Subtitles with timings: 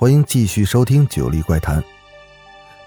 [0.00, 1.82] 欢迎继续收听《九黎怪谈》。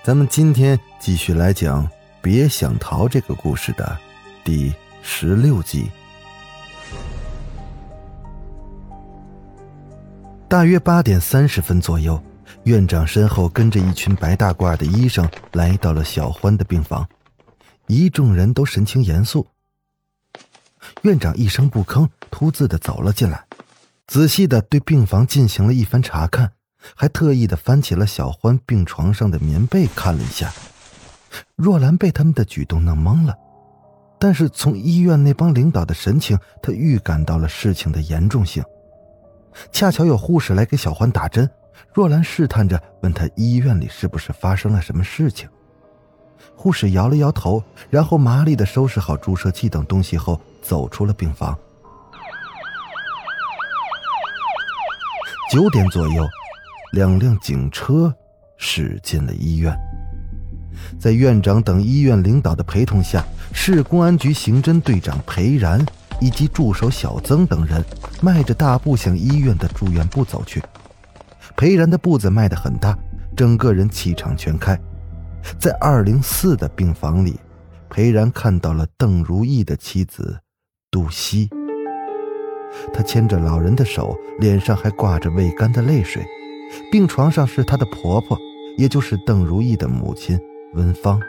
[0.00, 1.84] 咱们今天继续来讲
[2.22, 3.98] 《别想逃》这个故事的
[4.44, 5.90] 第十六集。
[10.48, 12.22] 大约八点三十分左右，
[12.62, 17.04] 院长身后跟着一群白大褂的医生来到了小欢的病房，
[17.88, 19.44] 一众人都神情严肃。
[21.02, 23.44] 院长一声不吭，突兀的走了进来。
[24.06, 26.52] 仔细的对病房进行了一番查看，
[26.94, 30.52] 还特意的翻起了小欢病床上的棉被看了一下。
[31.56, 33.34] 若兰被他们的举动弄懵了，
[34.18, 38.62] 但是从医院那帮领导的神情，她预感到了事情的严重性。
[39.72, 41.48] 恰巧有护士来给小欢打针，
[41.92, 45.48] 若兰试探着问他医院里是不是发生了什么事情。
[46.54, 51.56] 护士摇了摇头，然后麻利的收拾好注射器等东西后，走出了病房。
[55.52, 56.24] 九点左右，
[56.92, 58.12] 两辆警车
[58.56, 59.76] 驶进了医院。
[60.98, 65.84] 在院长等医院领导的陪同下，市公安局刑侦队长裴然
[66.20, 67.84] 以及助手小曾等人
[68.22, 70.62] 迈着大步向医院的住院部走去。
[71.56, 72.96] 裴然的步子迈得很大，
[73.36, 74.78] 整个人气场全开。
[75.58, 77.38] 在二零四的病房里，
[77.88, 80.38] 裴然看到了邓如意的妻子
[80.90, 81.48] 杜西。
[82.94, 86.24] 他牵着老人的手，脸上还挂着未干的泪水。
[86.90, 88.38] 病床上是她的婆婆，
[88.76, 90.38] 也就是邓如意的母亲
[90.74, 91.20] 温芳。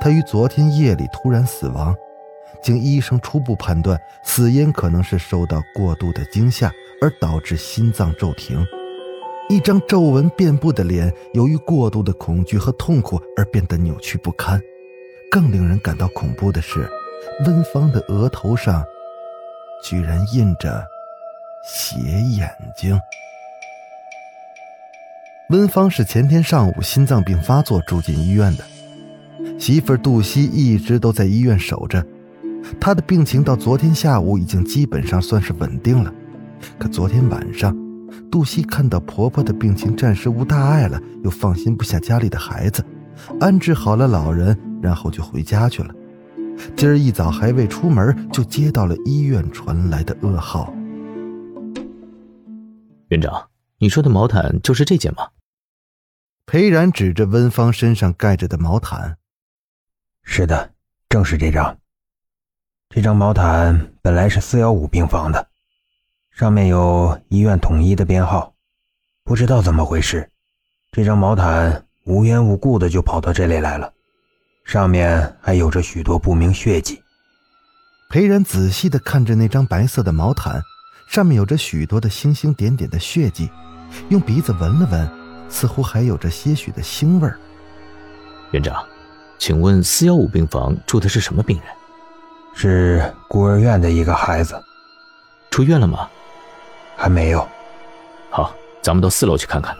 [0.00, 1.94] 她于昨天夜里突然死亡，
[2.62, 8.64] 经医生初步判断，死因可能是受到过度的惊吓而导致心脏骤停。
[9.48, 14.60] 一张皱纹遍布的脸，由于过度的恐惧和痛苦而变得扭曲不堪。
[15.30, 16.88] 更令人感到恐怖的是，
[17.44, 18.84] 温芳的额头上。
[19.82, 20.86] 居然印着
[21.64, 21.98] 斜
[22.36, 23.00] 眼睛。
[25.50, 28.64] 温芳是前天上午心脏病发作住进医院的，
[29.58, 32.06] 媳妇杜西一直都在医院守着。
[32.80, 36.14] 她的病情到昨天下午已经基本上算是稳定了。
[36.78, 37.76] 可昨天晚上，
[38.30, 42.84] 杜西看到婆婆的病情暂时无大碍了，又放心不下家里的孩子，
[43.40, 45.92] 安置好了老人，然后就回家去了。
[46.76, 50.72] 今儿一早还未出门，就接到了医院传来的噩耗。
[53.08, 53.48] 院长，
[53.80, 55.24] 你说的毛毯就是这件吗？
[56.50, 59.16] 裴然指着温芳身上盖着的毛毯。
[60.24, 60.72] 是的，
[61.08, 61.78] 正是这张。
[62.88, 65.46] 这张毛毯本来是四幺五病房的，
[66.32, 68.52] 上面有医院统一的编号。
[69.22, 70.28] 不知道怎么回事，
[70.90, 73.92] 这张毛毯无缘无故的就跑到这里来了。
[74.64, 77.00] 上面还有着许多不明血迹。
[78.08, 80.60] 裴然仔细的看着那张白色的毛毯，
[81.08, 83.48] 上面有着许多的星星点点的血迹，
[84.08, 85.19] 用鼻子闻了闻，
[85.50, 87.38] 似乎还有着些许的腥味儿。
[88.52, 88.82] 院长，
[89.38, 91.66] 请问四幺五病房住的是什么病人？
[92.54, 94.58] 是孤儿院的一个孩子。
[95.50, 96.08] 出院了吗？
[96.96, 97.46] 还没有。
[98.30, 99.76] 好，咱们到四楼去看看。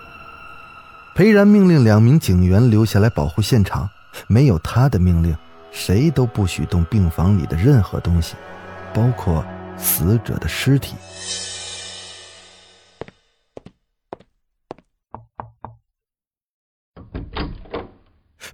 [1.14, 3.88] 裴然命令两名警员留下来保护现场。
[4.26, 5.36] 没有他的命令，
[5.70, 8.34] 谁都不许动病房里的任何东西，
[8.92, 9.44] 包括
[9.76, 10.96] 死者的尸体。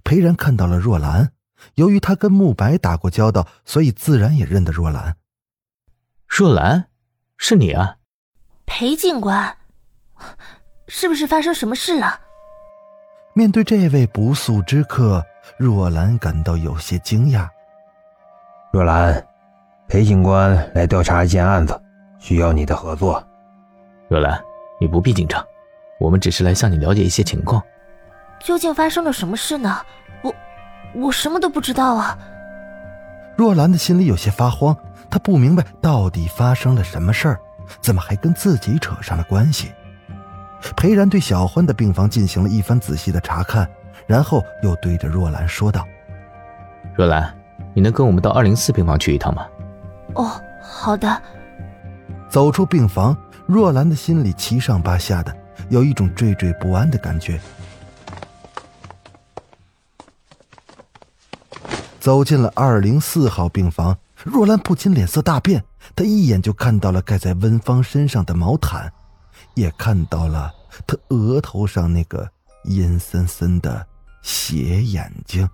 [0.07, 1.33] 裴然看到了若兰，
[1.75, 5.17] 由于他跟慕白打过交道，所以自然也认得若兰。
[6.25, 6.87] 若兰，
[7.37, 7.97] 是你啊，
[8.65, 9.57] 裴警官，
[10.87, 12.21] 是不是发生什么事了？
[13.33, 15.21] 面对这位不速之客。
[15.57, 17.45] 若兰感到有些惊讶。
[18.71, 19.27] 若兰，
[19.89, 21.77] 裴警官来调查一件案子，
[22.17, 23.21] 需要你的合作。
[24.07, 24.41] 若兰，
[24.79, 25.45] 你不必紧张，
[25.99, 27.61] 我们只是来向你了解一些情况。
[28.39, 29.77] 究竟发生了什么事呢？
[30.21, 30.33] 我，
[30.93, 32.17] 我什么都不知道啊。
[33.35, 34.75] 若兰的心里有些发慌，
[35.09, 37.39] 她不明白到底发生了什么事儿，
[37.81, 39.71] 怎么还跟自己扯上了关系。
[40.75, 43.67] 裴然对小欢的病房进行了一番仔细的查看。
[44.05, 45.85] 然后又对着若兰说道
[46.95, 47.35] ：“若兰，
[47.73, 49.45] 你能跟我们到二零四病房去一趟吗
[50.15, 50.31] ？”“哦，
[50.61, 51.21] 好的。”
[52.29, 55.35] 走出病房，若兰的心里七上八下的，
[55.67, 57.37] 有一种惴惴不安的感觉。
[62.07, 65.61] 走进了二零四号病房，若兰不禁脸色大变。
[65.93, 68.89] 她一眼就看到了盖在温芳身上的毛毯，
[69.55, 70.49] 也看到了
[70.87, 72.25] 她额头上那个
[72.63, 73.85] 阴森森的
[74.21, 75.45] 斜眼睛。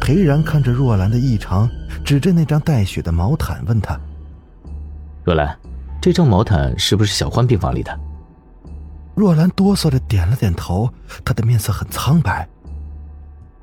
[0.00, 1.68] 裴然看着若兰的异常，
[2.04, 3.98] 指着那张带血的毛毯问她
[5.26, 5.58] ：“若兰，
[6.00, 7.98] 这张毛毯是不是小欢病房里的？”
[9.14, 10.92] 若兰哆嗦着点了点头，
[11.24, 12.48] 她的面色很苍白。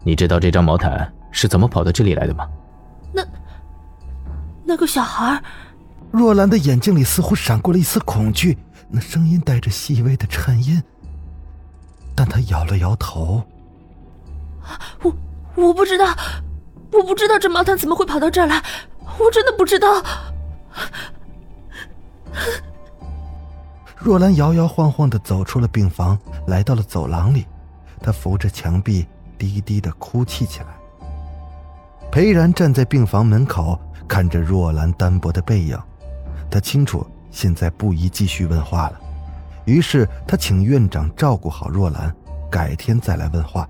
[0.03, 2.48] 你知道这张毛毯是怎么跑到这里来的吗？
[3.13, 3.24] 那
[4.65, 5.42] 那个小孩……
[6.12, 8.57] 若兰的眼睛里似乎闪过了一丝恐惧，
[8.89, 10.81] 那声音带着细微的颤音，
[12.15, 13.44] 但她摇了摇头
[15.03, 15.15] ：“我……”
[15.53, 16.06] 我不知道，
[16.94, 18.63] 我不知道这毛毯怎么会跑到这儿来，
[19.19, 20.01] 我真的不知道。
[24.03, 26.18] 若兰摇摇晃晃的走出了病房，
[26.48, 27.45] 来到了走廊里，
[28.01, 29.06] 她扶着墙壁，
[29.38, 30.68] 低低的哭泣起来。
[32.12, 35.80] 裴然站在病房门口，看着若兰单薄的背影，
[36.50, 39.00] 他清楚现在不宜继续问话了，
[39.65, 42.13] 于是他请院长照顾好若兰，
[42.50, 43.69] 改天再来问话。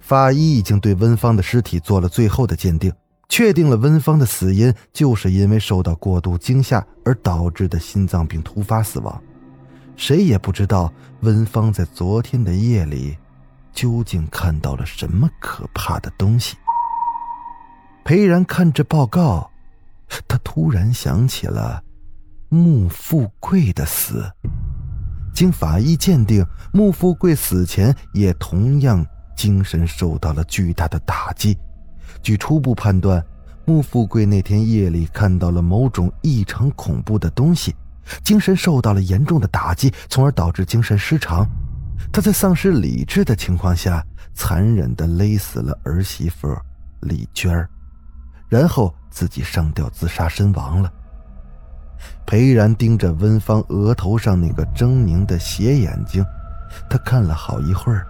[0.00, 2.92] 法医已经对温芳的尸体做了最后的鉴定，
[3.30, 9.22] 确定了温芳的死因就是因为受到过度惊吓而导致的心脏病突发死亡。
[9.96, 13.16] 谁也不知道温芳在昨天的夜里
[13.72, 16.56] 究竟看到了什么可怕的东西。
[18.04, 19.48] 裴然看着报告，
[20.26, 21.82] 他突然想起了
[22.48, 24.28] 穆富贵的死。
[25.32, 29.06] 经法医鉴定，穆富贵死前也同样。
[29.36, 31.56] 精神受到了巨大的打击。
[32.22, 33.24] 据初步判断，
[33.64, 37.74] 穆富贵那天夜里看到了某种异常恐怖的东西，
[38.22, 41.48] 精神受到了严重的打击，从而导致精神失常。
[42.12, 44.04] 他在丧失理智的情况下，
[44.34, 46.48] 残忍地勒死了儿媳妇
[47.00, 47.68] 李娟儿，
[48.48, 50.92] 然后自己上吊自杀身亡了。
[52.26, 56.24] 裴然盯着温芳额头上那个狰狞的斜眼睛，
[56.88, 58.06] 他看了好一会儿。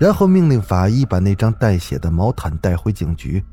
[0.00, 3.44] 然后命令法医把那张带血的毛毯带回警局，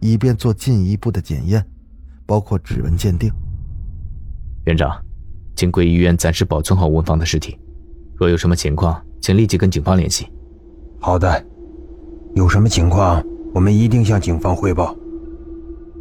[0.00, 1.64] 以便做进一步的检验，
[2.26, 3.32] 包括指纹鉴定。
[4.64, 5.00] 院长，
[5.54, 7.56] 请贵医院暂时保存好文芳的尸体，
[8.16, 10.26] 若有什么情况，请立即跟警方联系。
[10.98, 11.46] 好的，
[12.34, 13.24] 有什么情况，
[13.54, 14.96] 我们一定向警方汇报。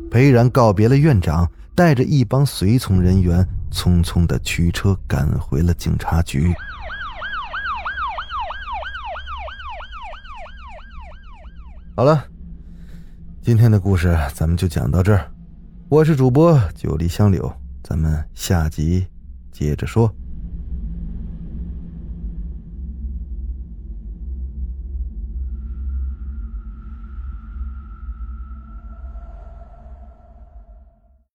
[0.09, 6.51] 裴然告别了院长，带着一帮随从人员，匆匆的驱车赶回了警察局。
[11.93, 12.25] 好了，
[13.41, 15.29] 今天的故事咱们就讲到这儿。
[15.89, 17.53] 我是主播九黎香柳，
[17.83, 19.05] 咱们下集
[19.51, 20.09] 接着说。